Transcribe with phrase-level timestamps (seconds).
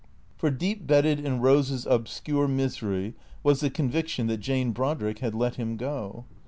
[0.35, 3.13] For deep bedded in Eose's obscure misery
[3.43, 6.25] was the conviction that Jane Brodrick had let him go.